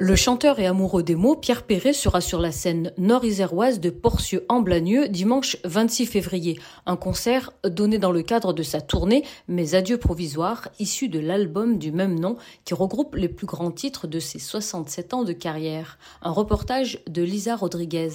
Le 0.00 0.16
chanteur 0.16 0.58
et 0.58 0.66
amoureux 0.66 1.04
des 1.04 1.14
mots, 1.14 1.36
Pierre 1.36 1.62
Perret, 1.62 1.92
sera 1.92 2.20
sur 2.20 2.40
la 2.40 2.50
scène 2.50 2.92
nord-iséroise 2.98 3.78
de 3.78 3.90
Porcieux-en-Blagneux 3.90 5.08
dimanche 5.08 5.56
26 5.64 6.06
février. 6.06 6.58
Un 6.84 6.96
concert 6.96 7.52
donné 7.62 7.98
dans 7.98 8.10
le 8.10 8.22
cadre 8.22 8.52
de 8.52 8.64
sa 8.64 8.80
tournée 8.80 9.24
Mes 9.46 9.76
adieux 9.76 9.98
provisoires, 9.98 10.68
issu 10.80 11.08
de 11.08 11.20
l'album 11.20 11.78
du 11.78 11.92
même 11.92 12.18
nom 12.18 12.36
qui 12.64 12.74
regroupe 12.74 13.14
les 13.14 13.28
plus 13.28 13.46
grands 13.46 13.70
titres 13.70 14.08
de 14.08 14.18
ses 14.18 14.40
67 14.40 15.14
ans 15.14 15.22
de 15.22 15.32
carrière. 15.32 15.96
Un 16.22 16.32
reportage 16.32 16.98
de 17.06 17.22
Lisa 17.22 17.54
Rodriguez. 17.54 18.10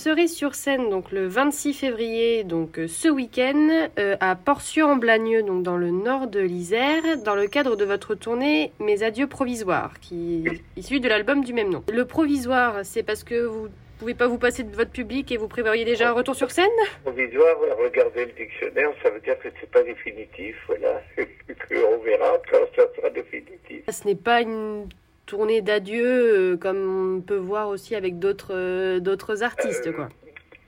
Serez 0.00 0.28
sur 0.28 0.54
scène 0.54 0.88
donc 0.88 1.12
le 1.12 1.26
26 1.26 1.74
février, 1.74 2.42
donc 2.42 2.78
euh, 2.78 2.88
ce 2.88 3.06
week-end, 3.06 3.68
euh, 3.98 4.16
à 4.20 4.34
Porcieux-en-Blagneux, 4.34 5.42
donc 5.42 5.62
dans 5.62 5.76
le 5.76 5.90
nord 5.90 6.26
de 6.26 6.40
l'Isère, 6.40 7.02
dans 7.22 7.34
le 7.34 7.46
cadre 7.46 7.76
de 7.76 7.84
votre 7.84 8.14
tournée 8.14 8.72
Mes 8.80 9.02
adieux 9.02 9.26
provisoires, 9.26 10.00
qui 10.00 10.46
est 10.46 10.62
issue 10.80 11.00
de 11.00 11.08
l'album 11.08 11.44
du 11.44 11.52
même 11.52 11.68
nom. 11.68 11.84
Le 11.92 12.06
provisoire, 12.06 12.76
c'est 12.82 13.02
parce 13.02 13.24
que 13.24 13.44
vous 13.44 13.68
pouvez 13.98 14.14
pas 14.14 14.26
vous 14.26 14.38
passer 14.38 14.62
de 14.62 14.74
votre 14.74 14.90
public 14.90 15.30
et 15.32 15.36
vous 15.36 15.48
prévoyez 15.48 15.84
déjà 15.84 16.08
un 16.08 16.12
retour 16.12 16.34
sur 16.34 16.50
scène? 16.50 16.70
Provisoire, 17.04 17.56
regardez 17.78 18.24
le 18.24 18.32
dictionnaire, 18.32 18.88
ça 19.02 19.10
veut 19.10 19.20
dire 19.20 19.38
que 19.38 19.48
c'est 19.60 19.70
pas 19.70 19.82
définitif, 19.82 20.56
voilà. 20.66 21.02
On 21.18 21.98
verra 21.98 22.38
quand 22.50 22.66
ça 22.74 22.84
sera 22.96 23.10
définitif. 23.10 23.82
Ce 23.86 24.08
n'est 24.08 24.14
pas 24.14 24.40
une 24.40 24.88
tournée 25.30 25.60
d'adieu 25.62 26.04
euh, 26.04 26.56
comme 26.56 27.16
on 27.16 27.20
peut 27.20 27.36
voir 27.36 27.68
aussi 27.68 27.94
avec 27.94 28.18
d'autres 28.18 28.52
euh, 28.52 28.98
d'autres 28.98 29.44
artistes, 29.44 29.92
quoi. 29.92 30.08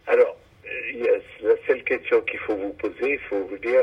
Alors, 0.07 0.37
euh, 0.65 0.69
il 0.93 1.01
y 1.01 1.09
a 1.09 1.17
la 1.43 1.57
seule 1.67 1.83
question 1.83 2.21
qu'il 2.21 2.39
faut 2.39 2.55
vous 2.55 2.73
poser, 2.75 3.15
il 3.15 3.19
faut 3.29 3.41
vous 3.41 3.59
dire, 3.59 3.83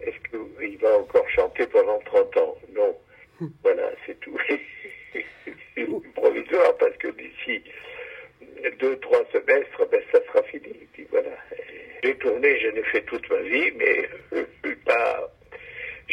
est-ce 0.00 0.16
qu'il 0.30 0.78
va 0.78 0.96
encore 0.96 1.28
chanter 1.30 1.66
pendant 1.66 1.98
30 2.04 2.36
ans? 2.36 2.56
Non. 2.72 2.96
Voilà, 3.64 3.90
c'est 4.06 4.18
tout. 4.20 4.38
c'est 5.12 5.86
provisoire 6.14 6.76
parce 6.78 6.96
que 6.98 7.08
d'ici 7.08 7.62
deux, 8.78 8.96
trois 9.00 9.24
semestres, 9.32 9.88
ben, 9.90 10.00
ça 10.12 10.20
sera 10.26 10.42
fini. 10.44 10.72
Puis 10.92 11.04
voilà. 11.10 11.36
Les 12.04 12.14
tournées, 12.14 12.60
je 12.60 12.68
l'ai 12.68 12.84
fait 12.84 13.02
toute 13.02 13.28
ma 13.28 13.40
vie, 13.40 13.72
mais 13.76 14.08
euh, 14.34 14.44
pas. 14.86 15.25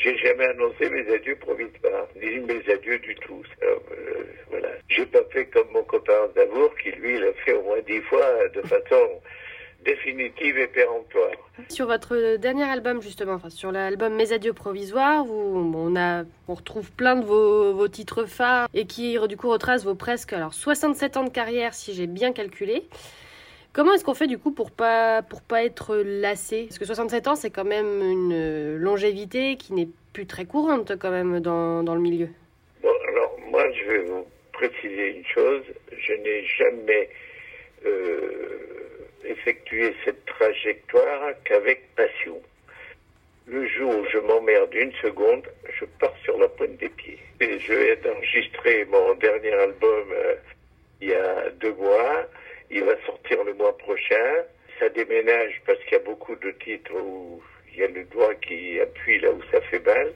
J'ai 0.04 0.18
jamais 0.18 0.46
annoncé 0.46 0.90
mes 0.90 1.14
adieux 1.14 1.38
provisoires, 1.38 2.08
ni 2.22 2.40
mes 2.40 2.62
adieux 2.70 3.00
du 3.00 3.16
tout. 3.16 3.42
Euh, 3.64 3.76
voilà. 4.50 4.68
J'ai 4.90 5.06
pas 5.06 5.24
fait 5.32 5.46
comme 5.46 5.68
mon 5.74 5.84
copain 5.84 6.28
d'amour 6.36 6.76
qui, 6.82 6.92
lui, 6.92 7.18
l'a 7.20 7.32
fait 7.46 7.54
au 7.54 7.64
moins 7.64 7.80
dix 7.88 8.02
fois 8.02 8.26
de 8.54 8.62
façon 8.64 9.22
définitive 9.86 10.58
et 10.58 10.68
péremptoire. 10.68 11.32
Sur 11.70 11.88
votre 11.88 12.36
dernier 12.36 12.64
album, 12.64 13.02
justement, 13.02 13.34
enfin, 13.34 13.50
sur 13.50 13.72
l'album 13.72 14.14
Mes 14.14 14.34
adieux 14.34 14.54
provisoires, 14.54 15.26
on, 15.26 15.96
a, 15.96 16.24
on 16.50 16.54
retrouve 16.54 16.92
plein 16.92 17.16
de 17.16 17.26
vos, 17.26 17.74
vos 17.74 17.88
titres 17.88 18.26
phares 18.26 18.68
et 18.74 18.86
qui, 18.86 19.18
du 19.30 19.38
coup, 19.38 19.50
retracent 19.50 19.86
vos 19.86 19.96
presque 19.96 20.34
alors, 20.34 20.54
67 20.54 21.16
ans 21.16 21.24
de 21.24 21.30
carrière, 21.30 21.74
si 21.74 21.94
j'ai 21.94 22.08
bien 22.08 22.34
calculé. 22.34 22.84
Comment 23.74 23.96
est-ce 23.96 24.06
qu'on 24.06 24.14
fait 24.14 24.28
du 24.28 24.38
coup 24.38 24.52
pour 24.52 24.70
pas 24.70 25.24
pour 25.24 25.42
pas 25.42 25.64
être 25.64 25.96
lassé? 25.96 26.66
Parce 26.68 26.78
que 26.78 26.86
67 26.86 27.28
ans 27.28 27.36
c'est 27.36 27.50
quand 27.50 27.64
même 27.66 28.02
une 28.04 28.78
longévité 28.78 29.58
qui 29.58 29.74
n'est 29.74 29.88
plus 30.14 30.28
très 30.28 30.46
courante 30.46 30.94
quand 31.00 31.10
même 31.10 31.40
dans, 31.40 31.82
dans 31.82 31.96
le 31.96 32.02
milieu. 32.02 32.30
Bon, 32.84 32.94
alors 33.08 33.36
moi 33.50 33.64
je 33.72 33.92
vais 33.92 34.00
vous 34.04 34.28
préciser 34.52 35.18
une 35.18 35.26
chose, 35.26 35.64
je 35.92 36.14
n'ai 36.14 36.46
jamais 36.46 37.10
euh, 37.88 38.60
effectué 39.26 39.96
cette 40.06 40.24
trajectoire 40.26 41.32
qu'avec 41.44 41.96
passion. 41.96 42.40
Le 43.48 43.66
jour 43.68 43.90
où 43.90 44.06
je 44.06 44.20
m'emmerde 44.20 44.74
une 44.76 44.94
seconde, 45.02 45.48
je 45.80 45.86
pars 46.00 46.16
sur 46.24 46.38
la 46.38 46.48
pointe 46.48 46.78
des 46.78 46.90
pieds. 46.90 47.20
Et 47.42 47.58
je 47.58 47.74
vais 47.74 48.00
enregistrer 48.08 48.86
mon 48.86 49.16
dernier 49.16 49.52
album 49.52 50.06
euh, 50.12 50.36
il 51.02 51.10
y 51.10 51.16
a 51.16 51.50
deux 51.60 51.74
mois. 51.74 52.28
Il 52.74 52.84
va 52.84 52.96
sortir 53.06 53.44
le 53.44 53.54
mois 53.54 53.78
prochain. 53.78 54.44
Ça 54.80 54.90
déménage 54.90 55.62
parce 55.68 55.78
qu'il 55.84 55.94
y 55.94 56.02
a 56.02 56.04
beaucoup 56.04 56.36
de 56.36 56.52
titres 56.64 56.96
où 56.96 57.42
il 57.72 57.80
y 57.80 57.84
a 57.84 57.88
le 57.88 58.04
doigt 58.06 58.34
qui 58.36 58.80
appuie 58.80 59.20
là 59.20 59.32
où 59.32 59.42
ça 59.52 59.62
fait 59.62 59.86
mal. 59.86 60.12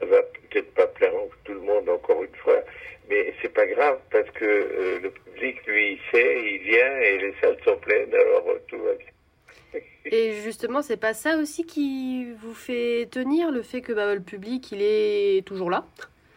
Ça 0.00 0.06
va 0.06 0.22
peut-être 0.22 0.72
pas 0.74 0.86
plaire 0.86 1.12
à 1.14 1.44
tout 1.44 1.52
le 1.52 1.60
monde 1.60 1.88
encore 1.88 2.22
une 2.22 2.34
fois, 2.36 2.62
mais 3.08 3.34
c'est 3.40 3.52
pas 3.52 3.66
grave 3.66 3.98
parce 4.10 4.30
que 4.30 4.44
euh, 4.44 5.00
le 5.02 5.10
public, 5.10 5.66
lui, 5.66 5.92
il 5.92 6.00
sait, 6.10 6.38
il 6.42 6.58
vient 6.62 7.00
et 7.00 7.18
les 7.18 7.34
salles 7.40 7.58
sont 7.64 7.76
pleines, 7.76 8.14
alors 8.14 8.48
euh, 8.48 8.58
tout 8.68 8.78
va 8.78 8.94
bien. 8.94 9.80
Et 10.06 10.32
justement, 10.44 10.82
c'est 10.82 11.00
pas 11.00 11.14
ça 11.14 11.36
aussi 11.36 11.66
qui 11.66 12.32
vous 12.40 12.54
fait 12.54 13.08
tenir 13.10 13.50
le 13.50 13.62
fait 13.62 13.80
que 13.80 13.92
bah, 13.92 14.14
le 14.14 14.22
public 14.22 14.70
il 14.70 14.80
est 14.80 15.46
toujours 15.46 15.68
là? 15.68 15.84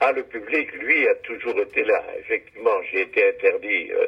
Ah, 0.01 0.13
le 0.13 0.23
public, 0.23 0.71
lui, 0.73 1.07
a 1.09 1.15
toujours 1.15 1.59
été 1.59 1.83
là. 1.83 2.01
Effectivement, 2.19 2.81
j'ai 2.89 3.01
été 3.01 3.27
interdit 3.27 3.91
euh, 3.91 4.07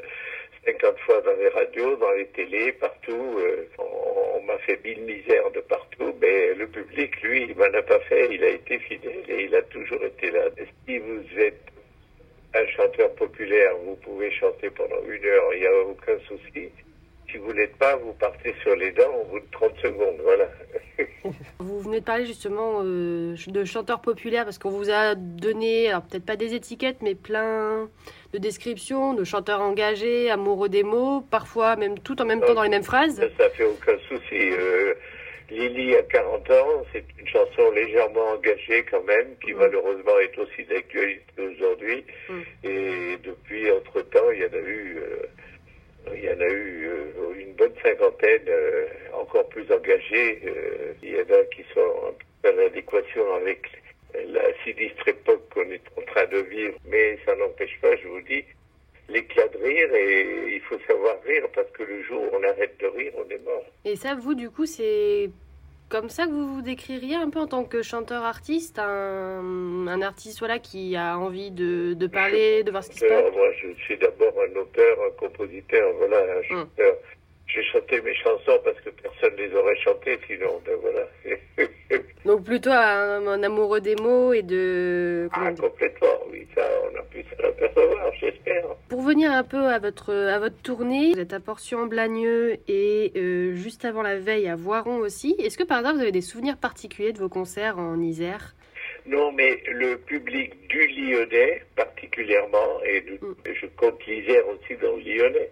50 0.66 1.00
fois 1.00 1.22
dans 1.22 1.34
les 1.34 1.50
radios, 1.50 1.96
dans 1.98 2.12
les 2.12 2.28
télés, 2.28 2.72
partout. 2.74 3.40
euh, 3.40 3.68
on 3.80 4.42
m'a 4.44 4.58
fait 4.60 4.80
mille 4.84 5.02
misères 5.02 5.50
de 5.52 5.62
partout, 5.62 6.14
mais 6.22 6.54
le 6.54 6.68
public, 6.68 7.20
lui, 7.22 7.48
il 7.50 7.56
m'en 7.56 7.74
a 7.74 7.82
pas 7.82 8.00
fait. 8.02 8.30
Il 8.32 8.44
a 8.44 8.50
été 8.50 8.78
fidèle 8.80 9.24
et 9.28 9.44
il 9.46 9.56
a 9.56 9.62
toujours 9.64 10.04
été 10.04 10.30
là. 10.32 10.46
Si 10.88 10.98
vous 11.00 11.24
êtes 11.40 11.62
un 12.54 12.68
chanteur 12.68 13.14
populaire, 13.16 13.76
vous 13.78 13.96
pouvez 13.98 14.32
chanter 14.32 14.70
pendant 14.70 15.02
une 15.08 15.26
heure, 15.26 15.54
il 15.54 15.62
n'y 15.62 15.68
a 15.68 15.82
aucun 15.84 16.20
souci. 16.28 16.70
Si 17.32 17.38
vous 17.38 17.52
l'êtes 17.54 17.76
pas, 17.78 17.96
vous 17.96 18.14
partez 18.14 18.54
sur 18.62 18.76
les 18.76 18.92
dents 18.92 19.14
au 19.22 19.26
bout 19.26 19.40
de 19.40 19.46
30 19.52 19.72
secondes, 19.82 20.18
voilà. 20.24 20.50
Vous 21.60 21.80
venez 21.80 22.00
de 22.00 22.06
parler 22.06 22.26
justement 22.26 22.82
euh, 22.84 23.36
de 23.48 23.64
chanteurs 23.64 24.02
populaires 24.02 24.44
parce 24.44 24.58
qu'on 24.58 24.70
vous 24.72 24.90
a 24.90 25.16
donné, 25.16 25.90
alors 25.90 26.02
peut-être 26.02 26.26
pas 26.26 26.36
des 26.36 26.54
étiquettes, 26.56 26.98
mais 27.02 27.16
plein 27.16 27.88
de 28.34 28.38
descriptions 28.38 29.14
de 29.14 29.24
chanteurs 29.24 29.62
engagés, 29.62 30.30
amoureux 30.30 30.68
des 30.70 30.84
mots, 30.84 31.22
parfois 31.22 31.76
même 31.76 32.00
tout 32.00 32.22
en 32.22 32.26
même 32.26 32.42
temps 32.42 32.54
dans 32.54 32.64
les 32.64 32.70
mêmes 32.70 32.84
phrases. 32.84 33.16
Ça, 33.16 33.28
ça 33.38 33.50
fait 33.52 33.64
aucun 33.66 33.98
souci. 34.10 34.34
Euh, 34.52 34.94
Lily 35.52 35.96
a 35.96 36.04
40 36.04 36.50
ans, 36.50 36.84
c'est 36.92 37.04
une 37.20 37.28
chanson 37.28 37.72
légèrement 37.72 38.30
engagée 38.36 38.84
quand 38.90 39.04
même, 39.04 39.28
qui 39.44 39.54
Mm. 39.54 39.58
malheureusement 39.60 40.20
est 40.20 40.38
aussi 40.38 40.64
d'actualité 40.66 41.24
aujourd'hui. 41.38 42.04
Mm. 42.30 42.40
Et 42.64 43.18
depuis, 43.24 43.72
entre-temps, 43.72 44.32
il 44.34 44.42
y 44.42 44.46
en 44.46 44.54
a 44.54 44.68
eu, 44.68 44.98
euh, 44.98 46.14
il 46.16 46.24
y 46.24 46.30
en 46.30 46.40
a 46.40 46.50
eu 46.50 46.88
euh, 46.88 47.12
euh, 48.04 48.88
encore 49.14 49.48
plus 49.50 49.72
engagées. 49.72 50.42
Euh, 50.46 50.94
il 51.04 51.10
y 51.10 51.16
en 51.18 51.22
a 51.22 51.44
qui 51.54 51.64
sont 51.74 52.14
en 52.46 52.66
adéquation 52.66 53.34
avec 53.36 53.68
la 54.14 54.42
sinistre 54.64 55.08
époque 55.08 55.44
qu'on 55.54 55.70
est 55.72 55.82
en 55.98 56.02
train 56.02 56.26
de 56.26 56.40
vivre, 56.40 56.78
mais 56.86 57.18
ça 57.26 57.36
n'empêche 57.36 57.80
pas, 57.82 57.96
je 57.96 58.08
vous 58.08 58.22
dis, 58.22 58.44
l'éclat 59.08 59.48
de 59.48 59.58
rire 59.58 59.94
et 59.94 60.54
il 60.56 60.62
faut 60.62 60.80
savoir 60.88 61.16
rire 61.26 61.48
parce 61.54 61.70
que 61.72 61.84
le 61.84 62.04
jour 62.04 62.22
où 62.24 62.36
on 62.36 62.44
arrête 62.44 62.80
de 62.80 62.88
rire, 62.88 63.14
on 63.18 63.30
est 63.30 63.44
mort. 63.44 63.66
Et 63.86 63.96
ça, 63.96 64.16
vous, 64.16 64.34
du 64.34 64.50
coup, 64.50 64.66
c'est 64.66 65.30
comme 65.90 66.10
ça 66.10 66.26
que 66.26 66.32
vous 66.32 66.56
vous 66.56 66.62
décririez 66.62 67.16
un 67.16 67.30
peu 67.30 67.40
en 67.40 67.48
tant 67.48 67.66
que 67.66 67.82
chanteur-artiste, 67.82 68.80
un, 68.80 69.88
un 69.88 70.02
artiste 70.02 70.40
voilà, 70.40 70.60
qui 70.60 70.96
a 70.96 71.18
envie 71.18 71.52
de, 71.52 71.94
de 71.94 72.08
parler, 72.08 72.64
de 72.64 72.72
voir 72.72 72.84
ce 72.84 72.92
qui 72.92 73.00
se 73.00 73.06
auteur, 73.06 73.26
passe? 73.26 73.34
Moi, 73.36 73.52
je 73.62 73.84
suis 73.84 73.98
d'abord 73.98 74.34
un 74.40 74.56
auteur, 74.58 74.98
un 75.06 75.12
compositeur, 75.12 75.94
voilà, 75.98 76.38
un 76.38 76.44
chanteur. 76.44 76.96
J'ai 76.96 77.01
chanté 77.92 78.02
mes 78.02 78.16
chansons 78.16 78.60
parce 78.64 78.80
que 78.82 78.90
personne 78.90 79.36
les 79.38 79.54
aurait 79.54 79.78
chantées 79.78 80.20
sinon, 80.28 80.62
ben 80.66 80.76
voilà. 80.82 81.08
Donc 82.26 82.44
plutôt 82.44 82.72
un, 82.72 83.44
amoureux 83.44 83.82
des 83.82 83.96
mots 83.96 84.34
et 84.34 84.44
de... 84.44 85.28
Ah, 85.34 85.52
complètement, 85.60 86.08
oui, 86.32 86.48
ça, 86.56 86.62
on 86.84 87.00
a 87.00 87.02
pu 87.04 87.24
s'apercevoir, 87.30 88.14
j'espère. 88.20 88.64
Pour 88.90 89.02
venir 89.02 89.32
un 89.32 89.44
peu 89.44 89.66
à 89.68 89.80
votre, 89.80 90.14
à 90.14 90.40
votre 90.40 90.62
tournée, 90.62 91.14
vous 91.14 91.20
êtes 91.20 91.34
à 91.34 91.40
Portion-Blagneux 91.40 92.58
et 92.68 93.12
euh, 93.16 93.56
juste 93.56 93.86
avant 93.86 94.04
la 94.04 94.18
veille 94.18 94.48
à 94.48 94.56
Voiron 94.56 94.98
aussi. 94.98 95.36
Est-ce 95.40 95.58
que 95.58 95.64
par 95.64 95.80
hasard 95.80 95.96
vous 95.96 96.02
avez 96.02 96.12
des 96.12 96.22
souvenirs 96.22 96.58
particuliers 96.58 97.14
de 97.14 97.20
vos 97.20 97.30
concerts 97.30 97.80
en 97.80 98.00
Isère? 98.00 98.54
Non, 99.08 99.32
mais 99.32 99.60
le 99.68 99.98
public 99.98 100.68
du 100.68 100.86
Lyonnais, 100.88 101.64
particulièrement, 101.76 102.84
et 102.86 103.02
mm. 103.02 103.36
je 103.52 103.66
compte 103.76 104.06
l'Isère 104.06 104.44
aussi 104.48 104.80
dans 104.80 104.96
le 104.96 105.02
Lyonnais, 105.02 105.50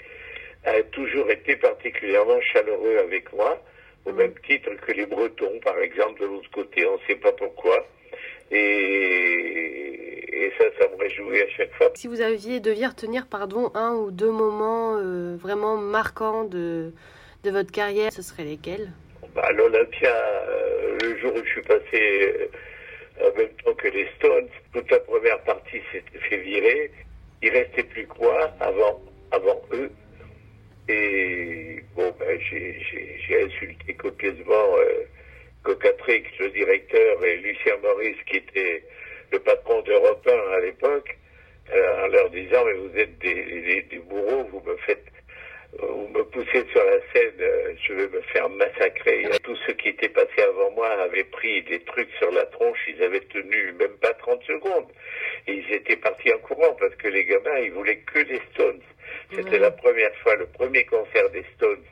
a 0.66 0.84
toujours 0.84 1.30
été 1.32 1.56
particulièrement 1.56 2.40
chaleureux 2.42 2.98
avec 3.00 3.32
moi, 3.34 3.62
au 4.06 4.12
mm. 4.12 4.16
même 4.16 4.34
titre 4.48 4.70
que 4.86 4.92
les 4.92 5.06
Bretons, 5.06 5.60
par 5.64 5.80
exemple, 5.80 6.22
de 6.22 6.26
l'autre 6.26 6.52
côté. 6.52 6.86
On 6.86 6.94
ne 6.94 7.00
sait 7.08 7.16
pas 7.16 7.32
pourquoi. 7.32 7.86
Et, 8.52 10.52
ça, 10.58 10.66
ça 10.80 10.90
me 10.90 10.98
réjouit 10.98 11.42
à 11.42 11.50
chaque 11.50 11.74
fois. 11.76 11.92
Si 11.96 12.08
vous 12.08 12.22
aviez 12.22 12.60
deviez 12.60 12.88
retenir, 12.88 13.28
pardon, 13.28 13.72
un 13.76 13.94
ou 13.94 14.12
deux 14.12 14.32
moments 14.32 14.98
euh, 14.98 15.38
vraiment 15.38 15.78
marquants 15.78 16.44
de, 16.44 16.92
de 17.44 17.52
votre 17.52 17.72
carrière, 17.72 18.12
ce 18.12 18.22
serait 18.22 18.44
lesquels? 18.44 18.92
Bah, 19.36 19.50
L'Olympia, 19.54 20.10
euh, 20.10 20.98
le 21.02 21.18
jour 21.20 21.34
où 21.34 21.46
je 21.46 21.50
suis 21.50 21.62
passé 21.62 22.50
en 23.22 23.38
même 23.38 23.50
temps 23.64 23.74
que 23.74 23.88
les 23.88 24.08
Stones. 24.18 24.48
Toute 24.74 24.90
la 24.92 25.00
première 25.00 25.42
partie 25.44 25.82
s'était 25.92 26.20
fait 26.30 26.38
virer. 26.38 26.92
Il 27.42 27.52
restait 27.52 27.84
plus 27.84 28.08
que 28.08 28.18
moi 28.20 28.52
avant, 28.60 29.02
avant 29.32 29.62
eux. 29.74 29.92
Et 30.90 31.84
bon, 31.96 32.12
ben, 32.20 32.40
j'ai 32.42 33.44
insulté 33.44 33.94
copieusement 33.94 34.78
euh, 34.80 35.04
Cocatrix, 35.62 36.24
le 36.40 36.50
directeur, 36.50 37.24
et 37.24 37.38
Lucien 37.38 37.78
Maurice, 37.84 38.18
qui 38.26 38.38
était 38.38 38.84
le 39.32 39.38
patron 39.40 39.84
d'Europe 39.84 40.28
1 40.28 40.52
à 40.52 40.60
l'époque, 40.62 41.16
euh, 41.72 42.06
en 42.06 42.08
leur 42.08 42.32
disant, 42.32 42.66
mais 42.66 42.74
vous 42.74 42.98
êtes 42.98 43.20
des, 43.20 43.36
des, 43.36 43.82
des 43.84 44.00
bourreaux, 44.00 44.46
vous 44.52 44.62
me 44.66 44.76
faites 44.78 45.06
vous 45.78 46.08
me 46.08 46.24
poussez 46.24 46.66
sur 46.72 46.84
la 46.84 47.00
scène, 47.14 47.34
euh, 47.40 47.74
je 47.88 47.94
vais 47.94 48.08
me 48.08 48.22
faire 48.22 48.50
massacrer. 48.50 49.30
Tous 49.44 49.56
ceux 49.68 49.74
qui 49.74 49.90
étaient 49.90 50.10
passés 50.10 50.42
avant 50.42 50.72
moi 50.72 50.90
avaient 51.04 51.26
pris 51.26 51.62
des 51.64 51.80
trucs 51.82 52.10
sur 52.18 52.32
la 52.32 52.46
tronche, 52.46 52.80
ils 52.88 53.02
avaient 53.04 53.20
tenu 53.22 53.74
même 53.74 53.96
pas 54.02 54.14
30 54.14 54.42
secondes. 54.44 54.88
Et 55.48 55.54
ils 55.54 55.74
étaient 55.74 55.98
partis 55.98 56.34
en 56.34 56.40
courant 56.40 56.76
parce 56.80 56.96
que 56.96 57.08
les 57.08 57.24
gamins, 57.26 57.60
ils 57.60 57.72
voulaient 57.72 58.00
que 58.00 58.20
les 58.20 58.42
Stones. 58.54 58.82
C'était 59.34 59.60
la 59.60 59.72
première 59.72 60.16
fois, 60.18 60.36
le 60.36 60.48
premier 60.48 60.86
concert 60.86 61.30
des 61.30 61.46
Stones 61.56 61.84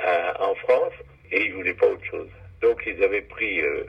euh, 0.00 0.32
en 0.38 0.54
France, 0.56 0.94
et 1.32 1.42
ils 1.42 1.54
voulaient 1.54 1.74
pas 1.74 1.86
autre 1.86 2.04
chose. 2.04 2.28
Donc 2.60 2.82
ils 2.86 3.02
avaient 3.02 3.22
pris 3.22 3.60
euh, 3.62 3.84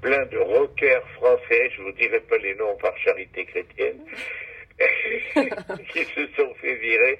plein 0.00 0.24
de 0.26 0.38
rockers 0.38 1.06
français, 1.16 1.70
je 1.76 1.82
vous 1.82 1.92
dirai 1.92 2.20
pas 2.20 2.38
les 2.38 2.54
noms 2.54 2.76
par 2.76 2.96
charité 2.98 3.44
chrétienne, 3.44 4.00
se 5.34 6.26
sont 6.36 6.54
fait 6.54 6.74
virer 6.76 7.18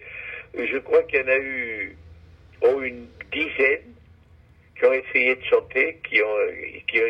je 0.55 0.79
crois 0.79 1.03
qu'il 1.05 1.21
y 1.21 1.23
en 1.23 1.29
a 1.29 1.39
eu 1.39 1.97
oh, 2.63 2.81
une 2.83 3.07
dizaine 3.33 3.95
qui 4.77 4.85
ont 4.87 4.93
essayé 4.93 5.37
de 5.37 5.45
chanter, 5.45 5.99
qui 6.09 6.23
ont, 6.23 6.37
qui 6.89 7.01
ont 7.01 7.07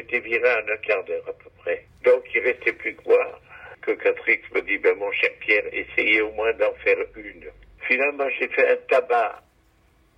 en 0.55 0.69
un 0.69 0.77
quart 0.79 1.05
d'heure 1.05 1.29
à 1.29 1.33
peu 1.33 1.51
près. 1.59 1.85
Donc 2.05 2.25
il 2.35 2.41
restait 2.41 2.73
plus 2.73 2.95
que 2.95 3.05
moi, 3.09 3.41
que 3.83 3.93
Catrix 3.93 4.41
me 4.55 4.61
dit, 4.63 4.79
ben 4.79 4.97
mon 4.97 5.11
cher 5.13 5.31
Pierre, 5.41 5.67
essayez 5.73 6.21
au 6.23 6.33
moins 6.33 6.53
d'en 6.55 6.73
faire 6.85 6.99
une. 7.17 7.51
Finalement, 7.87 8.29
j'ai 8.39 8.49
fait 8.49 8.69
un 8.69 8.77
tabac 8.89 9.43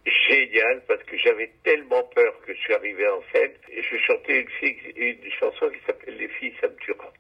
génial 0.05 0.83
parce 0.89 1.03
que 1.05 1.17
j'avais 1.17 1.51
tellement 1.63 2.03
peur 2.15 2.35
que 2.45 2.55
je 2.55 2.61
suis 2.61 2.75
arrivé 2.75 3.07
en 3.09 3.23
scène 3.33 3.53
et 3.71 3.83
je 3.83 3.97
chantais 3.99 4.41
une, 4.41 4.93
une 4.97 5.33
chanson 5.39 5.71
qui 5.71 5.79
s'appelle 5.87 6.17
Les 6.17 6.29
filles, 6.29 6.55
ça 6.61 6.69
me 6.69 6.77
tuera. 6.77 7.13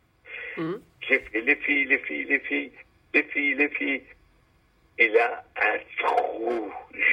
Mmh. 0.56 0.75
J'ai 1.09 1.19
fait 1.20 1.41
les 1.41 1.56
filles, 1.56 1.85
les 1.87 1.99
filles, 1.99 2.25
les 2.25 2.41
filles, 2.41 2.73
les 3.14 3.23
filles, 3.25 3.55
les 3.55 3.69
filles. 3.70 4.03
Et 4.99 5.09
là, 5.09 5.44
un 5.56 5.79
trou 5.99 6.73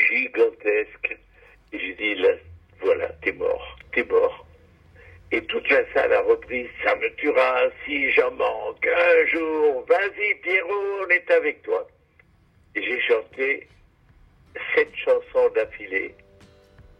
gigantesque. 0.09 1.17
Et 1.71 1.79
j'ai 1.79 1.93
dit, 1.93 2.15
là, 2.15 2.29
voilà, 2.81 3.07
t'es 3.21 3.31
mort, 3.31 3.79
t'es 3.93 4.03
mort. 4.03 4.45
Et 5.31 5.41
toute 5.43 5.69
la 5.69 5.81
salle 5.93 6.11
a 6.11 6.21
repris, 6.21 6.67
ça 6.83 6.95
me 6.95 7.07
tuera 7.15 7.69
si 7.85 8.11
j'en 8.11 8.31
manque 8.31 8.87
un 8.87 9.25
jour. 9.27 9.85
Vas-y, 9.87 10.35
Pierrot, 10.41 11.03
on 11.05 11.09
est 11.09 11.29
avec 11.31 11.61
toi. 11.61 11.87
J'ai 12.75 12.99
chanté 13.01 13.67
sept 14.73 14.89
chansons 14.95 15.49
d'affilée. 15.53 16.15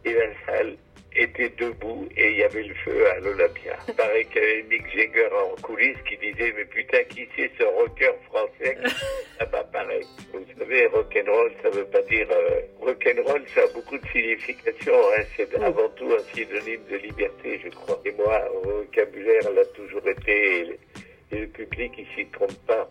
Et 0.04 0.12
la 0.12 0.28
salle 0.46 0.76
était 1.14 1.50
debout 1.50 2.08
et 2.16 2.30
il 2.30 2.36
y 2.38 2.44
avait 2.44 2.62
le 2.62 2.74
feu 2.74 3.10
à 3.10 3.18
l'Olympia. 3.18 3.76
Il 3.88 3.94
paraît 3.94 4.24
qu'il 4.26 4.42
y 4.42 4.44
avait 4.44 4.62
Mick 4.62 4.88
Jagger 4.94 5.28
en 5.32 5.60
coulisses 5.60 5.98
qui 6.08 6.16
disait 6.18 6.52
Mais 6.56 6.64
putain, 6.66 7.02
qui 7.04 7.26
c'est 7.36 7.50
ce 7.58 7.64
rocker 7.64 8.14
français? 8.28 8.78
Ah 9.40 9.46
bah 9.46 9.64
pareil. 9.72 10.04
Vous 10.34 10.44
savez, 10.58 10.86
rock'n'roll, 10.88 11.52
ça 11.62 11.70
veut 11.70 11.86
pas 11.86 12.02
dire. 12.02 12.28
Euh, 12.30 12.60
rock'n'roll, 12.80 13.42
ça 13.54 13.62
a 13.62 13.66
beaucoup 13.74 13.98
de 13.98 14.06
signification. 14.08 14.92
Hein. 14.94 15.22
C'est 15.36 15.54
avant 15.62 15.88
tout 15.90 16.06
un 16.06 16.34
synonyme 16.34 16.80
de 16.90 16.96
liberté, 16.96 17.60
je 17.64 17.70
crois. 17.70 18.00
Et 18.04 18.12
moi, 18.12 18.40
le 18.64 18.70
vocabulaire 18.70 19.52
l'a 19.54 19.64
toujours 19.66 20.06
été. 20.08 20.78
Et 21.32 21.38
le, 21.38 21.46
public, 21.46 21.92
il 21.98 22.06
s'y 22.14 22.30
trompe 22.30 22.66
pas. 22.66 22.90